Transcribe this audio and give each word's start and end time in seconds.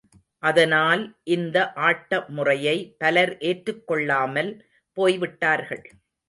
அதனால், 0.43 1.03
இந்த 1.27 1.57
ஆட்ட 1.81 2.21
முறையை 2.29 2.75
பலர் 2.97 3.37
ஏற்றுக் 3.41 3.87
கொள்ளாமல் 3.87 4.51
போய்விட்டார்கள். 4.97 5.85